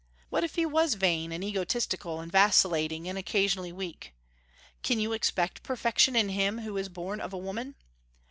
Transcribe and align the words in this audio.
What 0.31 0.43
if 0.43 0.55
he 0.55 0.65
was 0.65 0.95
vain 0.95 1.31
and 1.31 1.43
egotistical 1.43 2.21
and 2.21 2.31
vacillating, 2.31 3.07
and 3.07 3.19
occasionally 3.19 3.71
weak? 3.71 4.15
Can 4.81 4.99
you 4.99 5.13
expect 5.13 5.61
perfection 5.61 6.15
in 6.15 6.29
him 6.29 6.61
who 6.61 6.75
"is 6.75 6.89
born 6.89 7.21
of 7.21 7.33
a 7.33 7.37
woman"? 7.37 7.75